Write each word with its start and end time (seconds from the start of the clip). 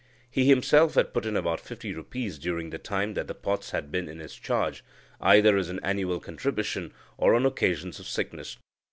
He 0.31 0.45
himself 0.45 0.95
had 0.95 1.13
put 1.13 1.27
in 1.27 1.37
about 1.37 1.59
fifty 1.59 1.93
rupees 1.93 2.39
during 2.39 2.71
the 2.71 2.79
time 2.79 3.13
that 3.13 3.27
the 3.27 3.35
pots 3.35 3.69
had 3.69 3.91
been 3.91 4.09
in 4.09 4.17
his 4.17 4.33
charge, 4.33 4.83
either 5.19 5.55
as 5.57 5.69
an 5.69 5.79
annual 5.83 6.19
contribution, 6.19 6.91
or 7.19 7.35
on 7.35 7.45
occasions 7.45 7.99
of 7.99 8.07
sickness. 8.07 8.57